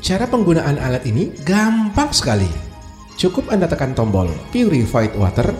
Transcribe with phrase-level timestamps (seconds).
[0.00, 2.48] Cara penggunaan alat ini gampang sekali.
[3.18, 5.52] Cukup Anda tekan tombol Purified Water,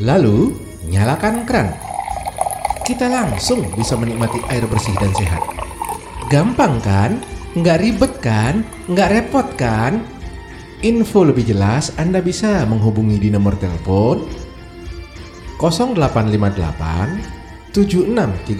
[0.00, 0.56] lalu
[0.88, 1.91] nyalakan keran.
[2.82, 5.38] Kita langsung bisa menikmati air bersih dan sehat.
[6.26, 7.22] Gampang kan?
[7.54, 8.66] Nggak ribet kan?
[8.90, 10.02] Nggak repot kan?
[10.82, 14.26] Info lebih jelas Anda bisa menghubungi di nomor telepon
[15.62, 18.50] 0858 7639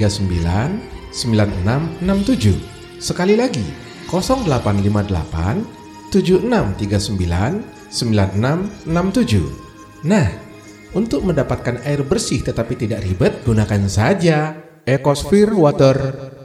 [1.11, 3.03] 9667.
[3.03, 3.67] Sekali lagi
[4.07, 7.59] 0858 7639
[7.91, 10.07] 9667.
[10.07, 10.52] Nah,
[10.93, 15.97] untuk mendapatkan air bersih tetapi tidak ribet, gunakan saja Ecosphere Water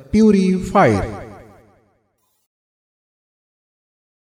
[0.08, 1.27] Purifier.